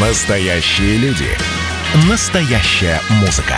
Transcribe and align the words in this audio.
Настоящие 0.00 0.96
люди. 0.98 1.26
Настоящая 2.08 3.00
музыка. 3.18 3.56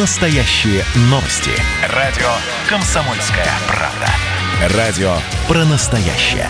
Настоящие 0.00 0.82
новости. 1.08 1.52
Радио 1.94 2.26
«Комсомольская 2.68 3.46
правда». 3.68 4.76
Радио 4.76 5.12
про 5.46 5.64
настоящее. 5.66 6.48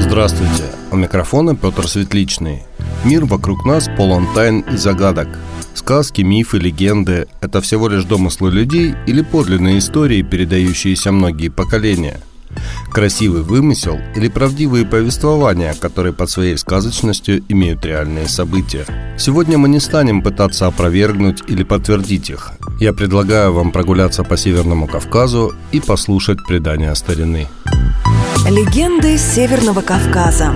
Здравствуйте. 0.00 0.64
У 0.90 0.96
микрофона 0.96 1.54
Петр 1.54 1.86
Светличный. 1.86 2.62
Мир 3.04 3.26
вокруг 3.26 3.66
нас 3.66 3.90
полон 3.94 4.26
тайн 4.32 4.60
и 4.60 4.78
загадок. 4.78 5.28
Сказки, 5.74 6.22
мифы, 6.22 6.56
легенды– 6.56 7.28
это 7.42 7.60
всего 7.60 7.88
лишь 7.88 8.04
домыслы 8.04 8.50
людей 8.50 8.94
или 9.06 9.20
подлинные 9.20 9.80
истории, 9.80 10.22
передающиеся 10.22 11.12
многие 11.12 11.50
поколения– 11.50 12.22
Красивый 12.96 13.42
вымысел 13.42 14.00
или 14.16 14.28
правдивые 14.28 14.86
повествования, 14.86 15.74
которые 15.74 16.14
под 16.14 16.30
своей 16.30 16.56
сказочностью 16.56 17.44
имеют 17.46 17.84
реальные 17.84 18.26
события. 18.26 18.86
Сегодня 19.18 19.58
мы 19.58 19.68
не 19.68 19.80
станем 19.80 20.22
пытаться 20.22 20.66
опровергнуть 20.66 21.42
или 21.46 21.62
подтвердить 21.62 22.30
их. 22.30 22.52
Я 22.80 22.94
предлагаю 22.94 23.52
вам 23.52 23.70
прогуляться 23.70 24.24
по 24.24 24.38
Северному 24.38 24.86
Кавказу 24.86 25.54
и 25.72 25.80
послушать 25.80 26.42
предания 26.46 26.94
старины. 26.94 27.48
Легенды 28.48 29.18
Северного 29.18 29.82
Кавказа 29.82 30.54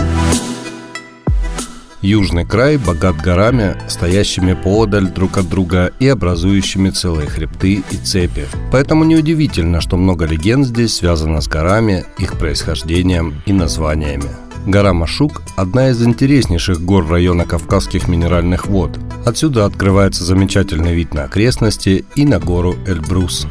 Южный 2.03 2.47
край 2.47 2.79
богат 2.79 3.17
горами, 3.17 3.77
стоящими 3.87 4.55
поодаль 4.55 5.11
друг 5.11 5.37
от 5.37 5.51
друга 5.51 5.93
и 5.99 6.09
образующими 6.09 6.89
целые 6.89 7.29
хребты 7.29 7.85
и 7.91 7.97
цепи. 7.97 8.47
Поэтому 8.73 9.05
неудивительно, 9.05 9.83
что 9.83 9.99
много 9.99 10.25
легенд 10.25 10.67
здесь 10.67 10.95
связано 10.95 11.43
с 11.43 11.49
горами, 11.49 12.07
их 12.17 12.39
происхождением 12.39 13.43
и 13.45 13.53
названиями. 13.53 14.31
Гора 14.67 14.95
Машук– 14.95 15.43
одна 15.57 15.91
из 15.91 16.03
интереснейших 16.03 16.81
гор 16.83 17.07
района 17.07 17.45
Кавказских 17.45 18.09
минеральных 18.09 18.67
вод. 18.67 18.99
Отсюда 19.27 19.67
открывается 19.67 20.25
замечательный 20.25 20.95
вид 20.95 21.13
на 21.13 21.25
окрестности 21.25 22.07
и 22.15 22.25
на 22.25 22.39
гору 22.39 22.77
Эльбрус. 22.87 23.47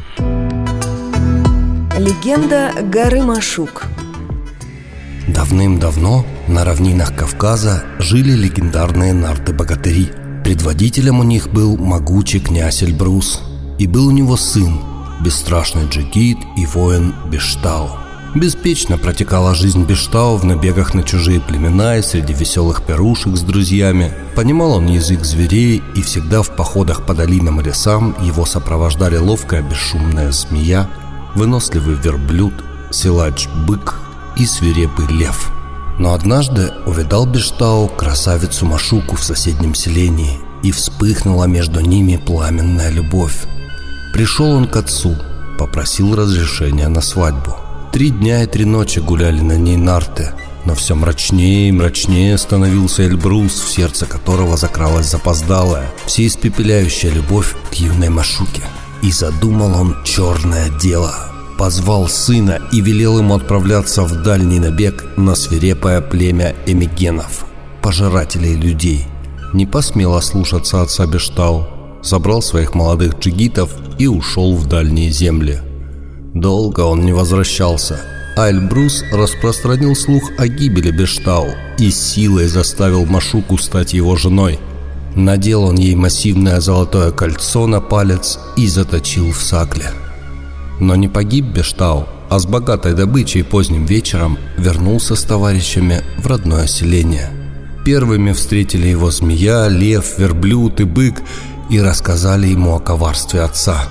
Легенда 1.98 2.72
горы 2.82 3.22
Машук 3.22 3.84
Давным-давно 5.34 6.26
на 6.48 6.64
равнинах 6.64 7.14
Кавказа 7.14 7.84
жили 8.00 8.32
легендарные 8.32 9.12
нарты-богатыри. 9.12 10.10
Предводителем 10.42 11.20
у 11.20 11.22
них 11.22 11.50
был 11.52 11.76
могучий 11.76 12.40
князь 12.40 12.82
Эльбрус. 12.82 13.40
И 13.78 13.86
был 13.86 14.08
у 14.08 14.10
него 14.10 14.36
сын, 14.36 14.80
бесстрашный 15.24 15.88
джигит 15.88 16.38
и 16.56 16.66
воин 16.66 17.14
Бештау. 17.30 17.90
Беспечно 18.34 18.98
протекала 18.98 19.54
жизнь 19.54 19.84
Бештау 19.84 20.36
в 20.36 20.44
набегах 20.44 20.94
на 20.94 21.04
чужие 21.04 21.40
племена 21.40 21.98
и 21.98 22.02
среди 22.02 22.32
веселых 22.32 22.82
пирушек 22.82 23.36
с 23.36 23.42
друзьями. 23.42 24.12
Понимал 24.34 24.72
он 24.72 24.86
язык 24.86 25.24
зверей, 25.24 25.80
и 25.94 26.02
всегда 26.02 26.42
в 26.42 26.56
походах 26.56 27.06
по 27.06 27.14
долинам 27.14 27.60
и 27.60 27.64
лесам 27.64 28.16
его 28.20 28.44
сопровождали 28.46 29.16
ловкая 29.16 29.62
бесшумная 29.62 30.32
змея, 30.32 30.88
выносливый 31.34 31.94
верблюд, 31.94 32.54
силач-бык 32.90 34.09
и 34.40 34.46
свирепый 34.46 35.06
лев. 35.08 35.50
Но 35.98 36.14
однажды 36.14 36.72
увидал 36.86 37.26
Бештау 37.26 37.88
красавицу 37.88 38.64
Машуку 38.64 39.16
в 39.16 39.22
соседнем 39.22 39.74
селении, 39.74 40.40
и 40.62 40.72
вспыхнула 40.72 41.44
между 41.44 41.80
ними 41.80 42.16
пламенная 42.16 42.90
любовь. 42.90 43.44
Пришел 44.12 44.46
он 44.46 44.66
к 44.66 44.76
отцу, 44.76 45.16
попросил 45.58 46.14
разрешения 46.14 46.88
на 46.88 47.00
свадьбу. 47.00 47.56
Три 47.92 48.10
дня 48.10 48.42
и 48.42 48.46
три 48.46 48.64
ночи 48.64 48.98
гуляли 48.98 49.40
на 49.40 49.56
ней 49.56 49.76
нарты, 49.76 50.32
но 50.64 50.74
все 50.74 50.94
мрачнее 50.94 51.68
и 51.68 51.72
мрачнее 51.72 52.38
становился 52.38 53.06
Эльбрус, 53.06 53.52
в 53.52 53.70
сердце 53.70 54.06
которого 54.06 54.56
закралась 54.56 55.10
запоздалая, 55.10 55.90
всеиспепеляющая 56.06 57.10
любовь 57.10 57.56
к 57.70 57.74
юной 57.74 58.08
Машуке. 58.08 58.62
И 59.02 59.12
задумал 59.12 59.74
он 59.80 59.96
черное 60.04 60.68
дело– 60.78 61.14
позвал 61.60 62.08
сына 62.08 62.58
и 62.72 62.80
велел 62.80 63.18
ему 63.18 63.34
отправляться 63.34 64.04
в 64.04 64.22
дальний 64.22 64.58
набег 64.58 65.04
на 65.18 65.34
свирепое 65.34 66.00
племя 66.00 66.54
эмигенов, 66.64 67.44
пожирателей 67.82 68.54
людей. 68.54 69.04
Не 69.52 69.66
посмел 69.66 70.14
ослушаться 70.14 70.80
отца 70.80 71.04
Бештау, 71.04 71.66
забрал 72.02 72.40
своих 72.40 72.74
молодых 72.74 73.18
джигитов 73.18 73.74
и 73.98 74.06
ушел 74.06 74.56
в 74.56 74.68
дальние 74.68 75.10
земли. 75.10 75.58
Долго 76.32 76.80
он 76.80 77.04
не 77.04 77.12
возвращался, 77.12 78.00
а 78.38 78.48
Эльбрус 78.48 79.04
распространил 79.12 79.94
слух 79.94 80.30
о 80.38 80.48
гибели 80.48 80.90
Бештау 80.90 81.48
и 81.78 81.90
силой 81.90 82.48
заставил 82.48 83.04
Машуку 83.04 83.58
стать 83.58 83.92
его 83.92 84.16
женой. 84.16 84.58
Надел 85.14 85.64
он 85.64 85.76
ей 85.76 85.94
массивное 85.94 86.58
золотое 86.60 87.10
кольцо 87.10 87.66
на 87.66 87.82
палец 87.82 88.38
и 88.56 88.66
заточил 88.66 89.30
в 89.30 89.42
сакле. 89.42 89.90
Но 90.80 90.96
не 90.96 91.08
погиб 91.08 91.44
Бештау, 91.44 92.08
а 92.30 92.38
с 92.38 92.46
богатой 92.46 92.94
добычей 92.94 93.44
поздним 93.44 93.84
вечером 93.84 94.38
вернулся 94.56 95.14
с 95.14 95.22
товарищами 95.22 96.02
в 96.18 96.26
родное 96.26 96.66
селение. 96.66 97.30
Первыми 97.84 98.32
встретили 98.32 98.88
его 98.88 99.10
змея, 99.10 99.68
лев, 99.68 100.18
верблюд 100.18 100.80
и 100.80 100.84
бык 100.84 101.22
и 101.70 101.80
рассказали 101.80 102.48
ему 102.48 102.74
о 102.74 102.80
коварстве 102.80 103.42
отца. 103.42 103.88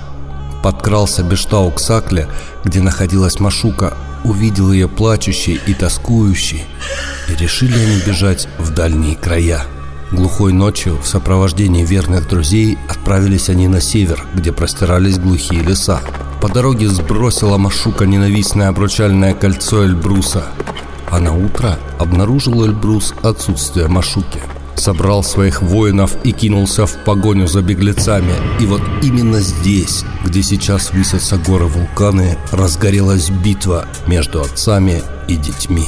Подкрался 0.62 1.22
Бештау 1.22 1.70
к 1.70 1.80
Сакле, 1.80 2.28
где 2.64 2.80
находилась 2.80 3.40
Машука, 3.40 3.94
увидел 4.24 4.72
ее 4.72 4.88
плачущей 4.88 5.60
и 5.66 5.74
тоскующей, 5.74 6.64
и 7.28 7.34
решили 7.34 7.78
они 7.78 8.00
бежать 8.06 8.48
в 8.58 8.74
дальние 8.74 9.16
края. 9.16 9.62
Глухой 10.12 10.52
ночью 10.52 10.98
в 11.00 11.06
сопровождении 11.06 11.84
верных 11.84 12.28
друзей 12.28 12.76
отправились 12.88 13.48
они 13.48 13.68
на 13.68 13.80
север, 13.80 14.24
где 14.34 14.52
простирались 14.52 15.18
глухие 15.18 15.62
леса. 15.62 16.00
По 16.40 16.48
дороге 16.48 16.88
сбросила 16.88 17.58
Машука 17.58 18.06
ненавистное 18.06 18.68
обручальное 18.68 19.34
кольцо 19.34 19.84
Эльбруса. 19.84 20.44
А 21.10 21.18
на 21.18 21.36
утро 21.36 21.78
обнаружил 21.98 22.64
Эльбрус 22.64 23.14
отсутствие 23.22 23.88
Машуки. 23.88 24.40
Собрал 24.74 25.22
своих 25.22 25.60
воинов 25.60 26.16
и 26.24 26.32
кинулся 26.32 26.86
в 26.86 27.04
погоню 27.04 27.46
за 27.46 27.60
беглецами. 27.60 28.32
И 28.58 28.64
вот 28.64 28.80
именно 29.02 29.40
здесь, 29.40 30.04
где 30.24 30.42
сейчас 30.42 30.92
высятся 30.92 31.36
горы-вулканы, 31.36 32.38
разгорелась 32.52 33.28
битва 33.28 33.84
между 34.06 34.40
отцами 34.40 35.02
и 35.28 35.36
детьми. 35.36 35.86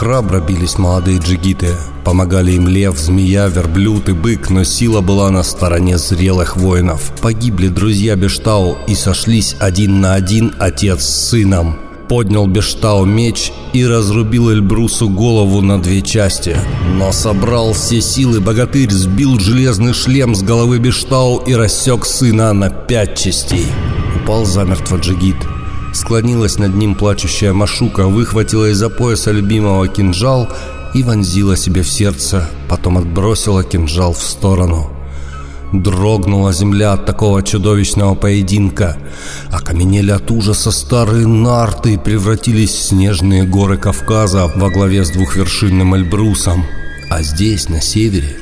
Храбро 0.00 0.40
бились 0.40 0.78
молодые 0.78 1.18
джигиты, 1.18 1.76
помогали 2.06 2.52
им 2.52 2.66
лев, 2.66 2.96
змея, 2.96 3.48
верблюд 3.48 4.08
и 4.08 4.12
бык, 4.12 4.48
но 4.48 4.64
сила 4.64 5.02
была 5.02 5.28
на 5.28 5.42
стороне 5.42 5.98
зрелых 5.98 6.56
воинов. 6.56 7.12
Погибли 7.20 7.68
друзья 7.68 8.16
Бештау 8.16 8.78
и 8.88 8.94
сошлись 8.94 9.56
один 9.60 10.00
на 10.00 10.14
один 10.14 10.54
отец 10.58 11.02
с 11.02 11.28
сыном. 11.28 11.78
Поднял 12.08 12.46
Бештау 12.46 13.04
меч 13.04 13.52
и 13.74 13.84
разрубил 13.84 14.50
Эльбрусу 14.50 15.10
голову 15.10 15.60
на 15.60 15.78
две 15.78 16.00
части. 16.00 16.56
Но 16.96 17.12
собрал 17.12 17.74
все 17.74 18.00
силы 18.00 18.40
богатырь, 18.40 18.90
сбил 18.90 19.38
железный 19.38 19.92
шлем 19.92 20.34
с 20.34 20.42
головы 20.42 20.78
Бештау 20.78 21.42
и 21.46 21.52
рассек 21.52 22.06
сына 22.06 22.54
на 22.54 22.70
пять 22.70 23.18
частей. 23.18 23.66
Упал 24.16 24.46
замертво 24.46 24.96
джигит. 24.96 25.36
Склонилась 25.92 26.58
над 26.58 26.74
ним 26.74 26.94
плачущая 26.94 27.52
Машука, 27.52 28.06
выхватила 28.06 28.70
из-за 28.70 28.88
пояса 28.88 29.32
любимого 29.32 29.88
кинжал 29.88 30.48
и 30.94 31.02
вонзила 31.02 31.56
себе 31.56 31.82
в 31.82 31.88
сердце, 31.88 32.48
потом 32.68 32.98
отбросила 32.98 33.64
кинжал 33.64 34.12
в 34.12 34.22
сторону. 34.22 34.90
Дрогнула 35.72 36.52
земля 36.52 36.94
от 36.94 37.06
такого 37.06 37.42
чудовищного 37.42 38.14
поединка. 38.16 38.96
Окаменели 39.52 40.10
от 40.10 40.30
ужаса 40.30 40.72
старые 40.72 41.28
нарты 41.28 41.94
и 41.94 41.98
превратились 41.98 42.70
в 42.70 42.82
снежные 42.82 43.44
горы 43.44 43.76
Кавказа 43.76 44.50
во 44.56 44.68
главе 44.68 45.04
с 45.04 45.10
двухвершинным 45.10 45.94
Эльбрусом. 45.94 46.64
А 47.08 47.22
здесь, 47.22 47.68
на 47.68 47.80
севере, 47.80 48.36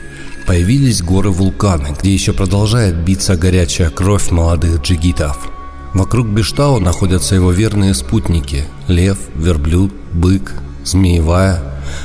появились 0.46 1.02
горы-вулканы, 1.02 1.94
где 1.98 2.12
еще 2.14 2.32
продолжает 2.32 2.96
биться 2.96 3.36
горячая 3.36 3.90
кровь 3.90 4.30
молодых 4.30 4.80
джигитов. 4.80 5.57
Вокруг 5.94 6.26
Бештау 6.26 6.80
находятся 6.80 7.34
его 7.34 7.50
верные 7.50 7.94
спутники– 7.94 8.64
лев, 8.88 9.18
верблюд, 9.34 9.92
бык, 10.12 10.54
змеевая. 10.84 11.62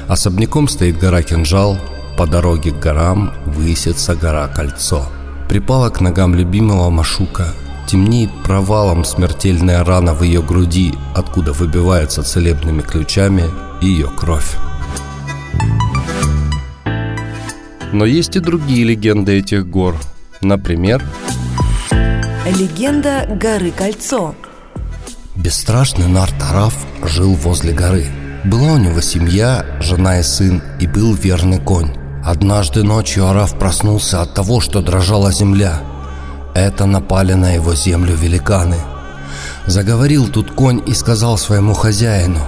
Особняком 0.07 0.67
стоит 0.67 0.97
гора 0.97 1.21
Кинжал, 1.21 1.77
по 2.17 2.27
дороге 2.27 2.71
к 2.71 2.79
горам 2.79 3.33
высится 3.45 4.15
гора 4.15 4.47
Кольцо. 4.47 5.05
Припала 5.49 5.89
к 5.89 5.99
ногам 5.99 6.35
любимого 6.35 6.89
Машука. 6.89 7.47
Темнеет 7.87 8.31
провалом 8.43 9.03
смертельная 9.03 9.83
рана 9.83 10.13
в 10.13 10.23
ее 10.23 10.41
груди, 10.41 10.93
откуда 11.15 11.51
выбивается 11.51 12.23
целебными 12.23 12.81
ключами 12.81 13.43
ее 13.81 14.07
кровь. 14.07 14.55
Но 17.91 18.05
есть 18.05 18.35
и 18.35 18.39
другие 18.39 18.85
легенды 18.85 19.39
этих 19.39 19.67
гор. 19.67 19.97
Например, 20.41 21.03
Легенда 22.59 23.25
горы 23.41 23.71
Кольцо 23.71 24.35
Бесстрашный 25.35 26.07
Нартараф 26.07 26.75
жил 27.03 27.33
возле 27.33 27.73
горы. 27.73 28.05
Была 28.45 28.73
у 28.73 28.77
него 28.77 29.01
семья, 29.01 29.65
жена 29.79 30.19
и 30.19 30.23
сын, 30.23 30.61
и 30.79 30.85
был 30.85 31.15
верный 31.15 31.57
конь. 31.57 31.95
Однажды 32.23 32.83
ночью 32.83 33.27
Араф 33.27 33.57
проснулся 33.57 34.21
от 34.21 34.35
того, 34.35 34.61
что 34.61 34.83
дрожала 34.83 35.31
земля. 35.31 35.81
Это 36.53 36.85
напали 36.85 37.33
на 37.33 37.53
его 37.53 37.73
землю 37.73 38.15
великаны. 38.15 38.77
Заговорил 39.65 40.27
тут 40.27 40.51
конь 40.51 40.83
и 40.85 40.93
сказал 40.93 41.39
своему 41.39 41.73
хозяину, 41.73 42.41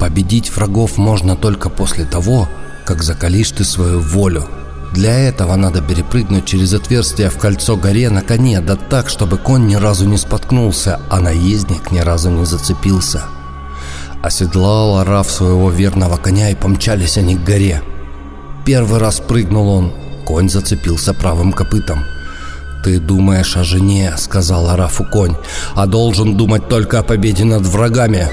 «Победить 0.00 0.50
врагов 0.56 0.98
можно 0.98 1.36
только 1.36 1.68
после 1.70 2.04
того, 2.04 2.48
как 2.84 3.04
закалишь 3.04 3.52
ты 3.52 3.62
свою 3.62 4.00
волю. 4.00 4.48
Для 4.96 5.18
этого 5.18 5.56
надо 5.56 5.82
перепрыгнуть 5.82 6.46
через 6.46 6.72
отверстие 6.72 7.28
в 7.28 7.36
кольцо 7.36 7.76
горе 7.76 8.08
на 8.08 8.22
коне, 8.22 8.62
да 8.62 8.76
так, 8.76 9.10
чтобы 9.10 9.36
конь 9.36 9.66
ни 9.66 9.74
разу 9.74 10.06
не 10.06 10.16
споткнулся, 10.16 11.00
а 11.10 11.20
наездник 11.20 11.90
ни 11.90 11.98
разу 11.98 12.30
не 12.30 12.46
зацепился». 12.46 13.24
Оседлал 14.22 14.96
Араф 14.96 15.30
своего 15.30 15.70
верного 15.70 16.16
коня 16.16 16.48
и 16.48 16.54
помчались 16.54 17.18
они 17.18 17.36
к 17.36 17.44
горе. 17.44 17.82
Первый 18.64 18.98
раз 18.98 19.20
прыгнул 19.20 19.68
он, 19.68 19.92
конь 20.24 20.48
зацепился 20.48 21.12
правым 21.12 21.52
копытом. 21.52 22.02
«Ты 22.82 22.98
думаешь 22.98 23.54
о 23.58 23.64
жене»,— 23.64 24.14
сказал 24.16 24.70
Арафу 24.70 25.04
конь, 25.04 25.36
«а 25.74 25.84
должен 25.84 26.38
думать 26.38 26.70
только 26.70 27.00
о 27.00 27.02
победе 27.02 27.44
над 27.44 27.66
врагами». 27.66 28.28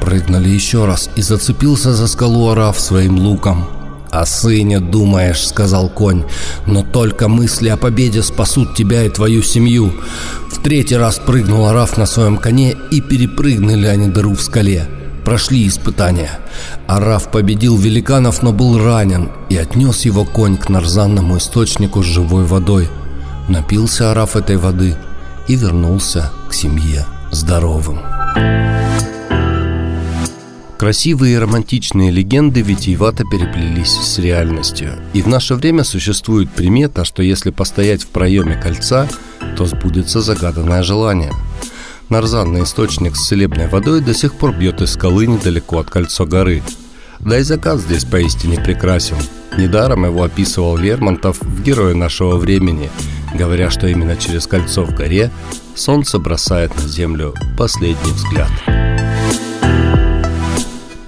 Прыгнули 0.00 0.48
еще 0.48 0.86
раз 0.86 1.10
и 1.14 1.20
зацепился 1.20 1.92
за 1.92 2.06
скалу 2.06 2.48
Араф 2.48 2.80
своим 2.80 3.18
луком. 3.18 3.79
«О 4.10 4.26
сыне 4.26 4.80
думаешь»,— 4.80 5.46
сказал 5.48 5.88
конь, 5.88 6.24
«но 6.66 6.82
только 6.82 7.28
мысли 7.28 7.68
о 7.68 7.76
победе 7.76 8.22
спасут 8.22 8.74
тебя 8.74 9.04
и 9.04 9.08
твою 9.08 9.42
семью». 9.42 9.92
В 10.50 10.62
третий 10.62 10.96
раз 10.96 11.18
прыгнул 11.18 11.66
Араф 11.66 11.96
на 11.96 12.06
своем 12.06 12.36
коне 12.36 12.74
и 12.90 13.00
перепрыгнули 13.00 13.86
они 13.86 14.08
дыру 14.08 14.34
в 14.34 14.42
скале 14.42 14.88
прошли 15.30 15.68
испытания. 15.68 16.30
Араф 16.88 17.30
победил 17.30 17.76
великанов, 17.76 18.42
но 18.42 18.52
был 18.52 18.82
ранен 18.82 19.30
и 19.48 19.56
отнес 19.56 20.04
его 20.04 20.24
конь 20.24 20.56
к 20.56 20.68
нарзанному 20.68 21.38
источнику 21.38 22.02
с 22.02 22.06
живой 22.06 22.44
водой. 22.44 22.88
Напился 23.48 24.10
Араф 24.10 24.34
этой 24.34 24.56
воды 24.56 24.96
и 25.46 25.54
вернулся 25.54 26.32
к 26.48 26.54
семье 26.54 27.06
здоровым. 27.30 28.00
Красивые 30.80 31.34
и 31.34 31.38
романтичные 31.38 32.10
легенды 32.10 32.62
витиевато 32.62 33.24
переплелись 33.30 33.92
с 33.92 34.18
реальностью. 34.18 34.94
И 35.12 35.20
в 35.20 35.28
наше 35.28 35.54
время 35.54 35.84
существует 35.84 36.50
примета, 36.50 37.04
что 37.04 37.22
если 37.22 37.50
постоять 37.50 38.02
в 38.02 38.08
проеме 38.08 38.56
кольца, 38.56 39.06
то 39.58 39.66
сбудется 39.66 40.22
загаданное 40.22 40.82
желание– 40.82 41.32
Нарзанный 42.10 42.64
источник 42.64 43.14
с 43.14 43.28
целебной 43.28 43.68
водой 43.68 44.00
до 44.00 44.14
сих 44.14 44.34
пор 44.34 44.52
бьет 44.52 44.82
из 44.82 44.94
скалы 44.94 45.28
недалеко 45.28 45.78
от 45.78 45.90
кольцо 45.90 46.26
горы. 46.26 46.60
Да 47.20 47.38
и 47.38 47.42
закат 47.42 47.78
здесь 47.78 48.04
поистине 48.04 48.56
прекрасен. 48.60 49.16
Недаром 49.56 50.04
его 50.06 50.24
описывал 50.24 50.76
Лермонтов 50.76 51.40
в 51.40 51.62
«Герое 51.62 51.94
нашего 51.94 52.36
времени», 52.36 52.90
говоря, 53.32 53.70
что 53.70 53.86
именно 53.86 54.16
через 54.16 54.48
кольцо 54.48 54.84
в 54.84 54.92
горе 54.92 55.30
солнце 55.76 56.18
бросает 56.18 56.74
на 56.82 56.88
землю 56.88 57.32
последний 57.56 58.12
взгляд. 58.12 58.50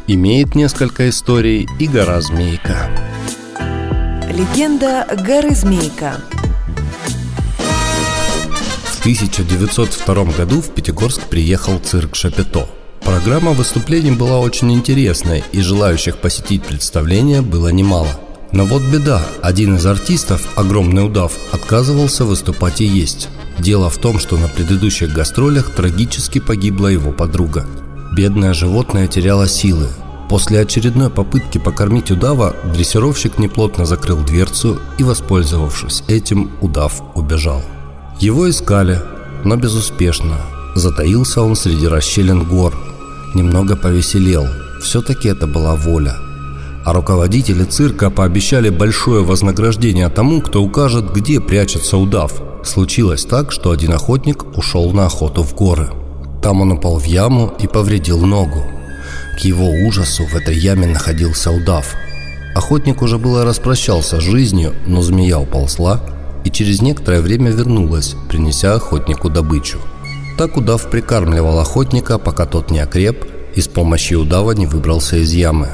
Имеет 0.06 0.54
несколько 0.54 1.08
историй 1.08 1.68
и 1.78 1.86
гора 1.86 2.20
Змейка. 2.20 2.90
Легенда 4.30 5.06
горы 5.24 5.54
Змейка– 5.54 6.16
1902 9.02 10.24
году 10.36 10.60
в 10.60 10.70
Пятигорск 10.70 11.22
приехал 11.22 11.80
цирк 11.80 12.14
«Шапито». 12.14 12.68
Программа 13.00 13.50
выступлений 13.50 14.12
была 14.12 14.38
очень 14.38 14.72
интересной, 14.72 15.42
и 15.50 15.60
желающих 15.60 16.18
посетить 16.18 16.62
представление 16.62 17.42
было 17.42 17.70
немало. 17.70 18.06
Но 18.52 18.64
вот 18.64 18.80
беда, 18.82 19.26
один 19.42 19.74
из 19.74 19.84
артистов, 19.86 20.46
огромный 20.54 21.04
удав, 21.04 21.32
отказывался 21.50 22.24
выступать 22.24 22.80
и 22.80 22.84
есть. 22.84 23.28
Дело 23.58 23.90
в 23.90 23.98
том, 23.98 24.20
что 24.20 24.36
на 24.36 24.46
предыдущих 24.46 25.12
гастролях 25.12 25.74
трагически 25.74 26.38
погибла 26.38 26.86
его 26.86 27.10
подруга. 27.10 27.66
Бедное 28.12 28.52
животное 28.52 29.06
теряло 29.06 29.48
силы. 29.48 29.88
После 30.28 30.60
очередной 30.60 31.08
попытки 31.08 31.56
покормить 31.56 32.10
удава, 32.10 32.54
дрессировщик 32.74 33.38
неплотно 33.38 33.86
закрыл 33.86 34.18
дверцу 34.18 34.78
и, 34.98 35.02
воспользовавшись 35.02 36.04
этим, 36.08 36.50
удав 36.60 37.02
убежал. 37.14 37.62
Его 38.20 38.50
искали, 38.50 39.00
но 39.44 39.56
безуспешно. 39.56 40.36
Затаился 40.74 41.40
он 41.40 41.56
среди 41.56 41.86
расщелин 41.86 42.44
гор. 42.44 42.74
Немного 43.34 43.76
повеселел. 43.76 44.46
Все-таки 44.82 45.28
это 45.28 45.46
была 45.46 45.74
воля. 45.74 46.16
А 46.84 46.92
руководители 46.92 47.64
цирка 47.64 48.10
пообещали 48.10 48.68
большое 48.68 49.24
вознаграждение 49.24 50.10
тому, 50.10 50.42
кто 50.42 50.62
укажет, 50.62 51.14
где 51.14 51.40
прячется 51.40 51.96
удав. 51.96 52.42
Случилось 52.62 53.24
так, 53.24 53.52
что 53.52 53.70
один 53.70 53.94
охотник 53.94 54.44
ушел 54.58 54.92
на 54.92 55.06
охоту 55.06 55.42
в 55.42 55.54
горы. 55.54 56.01
Там 56.42 56.60
он 56.60 56.72
упал 56.72 56.98
в 56.98 57.04
яму 57.04 57.54
и 57.60 57.68
повредил 57.68 58.18
ногу. 58.26 58.64
К 59.36 59.40
его 59.40 59.70
ужасу 59.86 60.24
в 60.26 60.34
этой 60.34 60.56
яме 60.56 60.86
находился 60.86 61.52
удав. 61.52 61.94
Охотник 62.54 63.00
уже 63.00 63.16
было 63.16 63.44
распрощался 63.44 64.20
с 64.20 64.24
жизнью, 64.24 64.74
но 64.86 65.00
змея 65.02 65.38
уползла 65.38 66.02
и 66.44 66.50
через 66.50 66.82
некоторое 66.82 67.20
время 67.20 67.50
вернулась, 67.50 68.16
принеся 68.28 68.74
охотнику 68.74 69.30
добычу. 69.30 69.78
Так 70.36 70.56
удав 70.56 70.90
прикармливал 70.90 71.60
охотника, 71.60 72.18
пока 72.18 72.46
тот 72.46 72.70
не 72.70 72.80
окреп 72.80 73.24
и 73.54 73.60
с 73.60 73.68
помощью 73.68 74.20
удава 74.20 74.52
не 74.52 74.66
выбрался 74.66 75.16
из 75.16 75.32
ямы. 75.32 75.68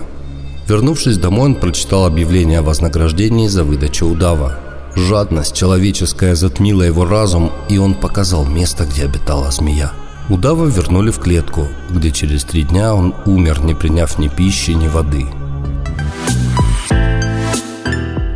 Вернувшись 0.69 1.17
домой, 1.17 1.47
он 1.47 1.55
прочитал 1.55 2.05
объявление 2.05 2.59
о 2.59 2.63
вознаграждении 2.63 3.49
за 3.49 3.65
выдачу 3.65 4.07
удава. 4.07 4.59
Жадность 4.95 5.57
человеческая 5.57 6.35
затмила 6.35 6.83
его 6.83 7.07
разум, 7.07 7.51
и 7.71 7.79
он 7.79 7.95
показал 7.95 8.45
место, 8.45 8.85
где 8.85 9.05
обитала 9.05 9.51
змея. 9.51 9.93
Удава 10.29 10.67
вернули 10.67 11.11
в 11.11 11.19
клетку, 11.19 11.69
где 11.91 12.11
через 12.11 12.45
три 12.45 12.63
дня 12.63 12.95
он 12.95 13.15
умер, 13.27 13.65
не 13.65 13.75
приняв 13.75 14.19
ни 14.19 14.29
пищи, 14.29 14.73
ни 14.73 14.89
воды– 14.89 15.27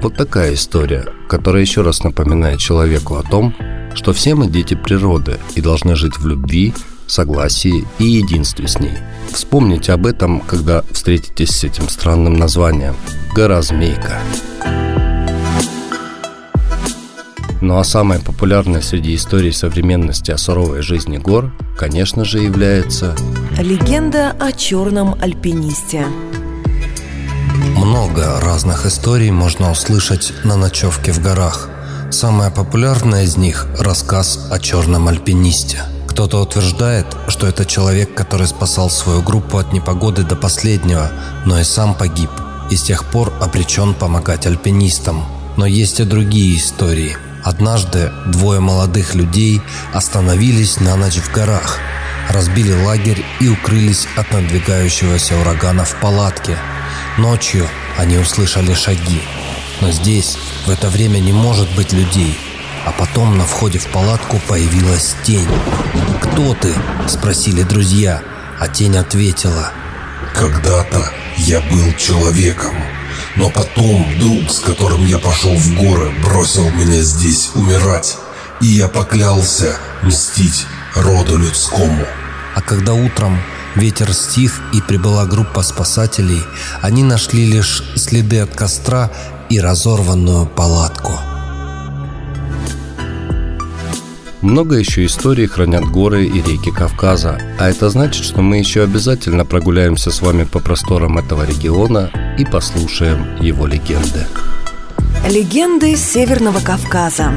вот 0.03 0.17
такая 0.17 0.55
история, 0.55 1.07
которая 1.29 1.63
еще 1.63 1.83
раз 1.83 2.03
напоминает 2.03 2.59
человеку 2.59 3.15
о 3.15 3.23
том, 3.23 3.55
что 3.95 4.13
все 4.13 4.35
мы 4.35 4.49
дети 4.49 4.75
природы 4.75 5.39
и 5.55 5.61
должны 5.61 5.95
жить 5.95 6.19
в 6.19 6.27
любви, 6.27 6.75
согласии 7.07 7.87
и 8.01 8.05
единстве 8.05 8.67
с 8.67 8.81
ней. 8.81 8.99
Вспомните 9.33 9.93
об 9.93 10.07
этом, 10.07 10.41
когда 10.41 10.83
встретитесь 10.91 11.51
с 11.51 11.63
этим 11.63 11.89
странным 11.89 12.35
названием 12.35 12.97
«Гора 13.33 13.63
Змейка». 13.63 14.19
Ну 17.63 17.79
а 17.79 17.85
самой 17.85 18.19
популярной 18.19 18.83
среди 18.83 19.15
историй 19.15 19.53
современности 19.53 20.31
о 20.31 20.37
суровой 20.37 20.83
жизни 20.83 21.17
гор, 21.17 21.51
конечно 21.79 22.27
же, 22.27 22.41
является 22.41 23.17
Легенда 23.59 24.37
о 24.39 24.53
черном 24.53 25.17
альпинисте 25.23 26.05
много 27.93 28.41
разных 28.41 28.87
историй 28.87 29.31
можно 29.31 29.71
услышать 29.71 30.33
на 30.45 30.57
ночевке 30.57 31.13
в 31.13 31.21
горах. 31.21 31.69
Самая 32.11 32.51
популярная 32.51 33.25
из 33.25 33.37
них– 33.37 33.67
рассказ 33.79 34.49
о 34.51 34.59
черном 34.59 35.09
альпинисте. 35.09 35.83
Кто-то 36.07 36.41
утверждает, 36.41 37.07
что 37.29 37.47
это 37.47 37.65
человек, 37.65 38.15
который 38.15 38.47
спасал 38.47 38.91
свою 38.91 39.23
группу 39.23 39.59
от 39.59 39.73
непогоды 39.73 40.23
до 40.23 40.37
последнего, 40.37 41.11
но 41.45 41.59
и 41.59 41.65
сам 41.65 41.95
погиб, 41.95 42.31
и 42.71 42.77
с 42.77 42.83
тех 42.83 43.05
пор 43.05 43.33
обречен 43.41 43.95
помогать 43.95 44.47
альпинистам. 44.47 45.25
Но 45.57 45.67
есть 45.67 46.01
и 46.01 46.05
другие 46.05 46.57
истории. 46.57 47.17
Однажды 47.43 48.13
двое 48.27 48.61
молодых 48.61 49.15
людей 49.15 49.61
остановились 49.93 50.79
на 50.79 50.97
ночь 50.97 51.17
в 51.17 51.33
горах, 51.33 51.79
разбили 52.29 52.73
лагерь 52.73 53.25
и 53.41 53.49
укрылись 53.49 54.07
от 54.17 54.33
надвигающегося 54.33 55.37
урагана 55.37 55.85
в 55.85 55.95
палатке. 56.01 56.57
Ночью 57.19 57.67
они 57.99 58.17
услышали 58.17 58.75
шаги. 58.75 59.21
Но 59.81 59.91
здесь 59.91 60.39
в 60.67 60.71
это 60.71 60.89
время 60.89 61.19
не 61.19 61.33
может 61.33 61.69
быть 61.75 61.93
людей. 61.93 62.39
А 62.87 62.93
потом 62.93 63.37
на 63.37 63.45
входе 63.45 63.79
в 63.79 63.87
палатку 63.89 64.41
появилась 64.47 65.17
тень. 65.25 65.49
«Кто 66.21 66.55
ты?»– 66.55 66.73
спросили 67.09 67.63
друзья. 67.63 68.23
А 68.61 68.69
тень 68.69 68.97
ответила. 68.97 69.73
«Когда-то 70.35 71.11
я 71.37 71.61
был 71.61 71.93
человеком, 71.99 72.75
но 73.37 73.51
потом 73.51 74.07
друг, 74.19 74.51
с 74.51 74.61
которым 74.61 75.07
я 75.07 75.19
пошел 75.19 75.55
в 75.55 75.75
горы, 75.77 76.11
бросил 76.25 76.69
меня 76.71 77.03
здесь 77.03 77.51
умирать, 77.55 78.17
и 78.61 78.67
я 78.67 78.89
поклялся 78.89 79.77
мстить 80.03 80.67
роду 80.95 81.39
людскому». 81.39 82.07
А 82.55 82.61
когда 82.61 82.93
утром 82.93 83.39
Ветер 83.75 84.13
стих 84.13 84.61
и 84.75 84.83
прибыла 84.83 85.25
группа 85.25 85.63
спасателей. 85.63 86.43
Они 86.83 87.03
нашли 87.03 87.47
лишь 87.47 87.83
следы 87.97 88.41
от 88.41 88.55
костра 88.55 89.11
и 89.49 89.59
разорванную 89.61 90.47
палатку. 90.47 91.32
Много 94.43 94.75
еще 94.75 95.07
историй 95.07 95.47
хранят 95.47 95.85
горы 95.85 96.27
и 96.27 96.43
реки 96.43 96.73
Кавказа, 96.73 97.41
а 97.61 97.71
это 97.71 97.91
значит, 97.91 98.25
что 98.25 98.43
мы 98.43 98.59
еще 98.59 98.83
обязательно 98.83 99.45
прогуляемся 99.45 100.11
с 100.11 100.21
вами 100.21 100.43
по 100.43 100.59
просторам 100.59 101.17
этого 101.17 101.47
региона 101.47 102.11
и 102.37 102.45
послушаем 102.45 103.37
его 103.41 103.67
легенды. 103.67 104.27
Легенды 105.29 105.97
Северного 105.97 106.59
Кавказа. 106.59 107.31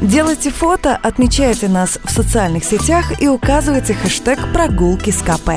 Делайте 0.00 0.50
фото, 0.50 0.96
отмечайте 0.96 1.68
нас 1.68 1.98
в 2.02 2.10
социальных 2.10 2.64
сетях 2.64 3.20
и 3.20 3.28
указывайте 3.28 3.92
хэштег 3.92 4.38
«Прогулки 4.54 5.10
с 5.10 5.18
КП». 5.18 5.50